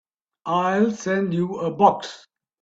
I'll 0.47 0.89
send 0.89 1.31
you 1.35 1.57
a 1.57 1.69
box. 1.69 2.25